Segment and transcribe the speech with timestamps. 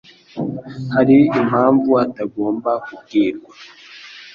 [0.93, 3.53] Hari impamvu atagomba kubwirwa?